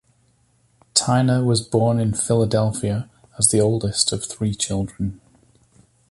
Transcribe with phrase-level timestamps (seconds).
[0.95, 3.07] Tyner was born in Philadelphia
[3.37, 5.21] as the oldest of three children.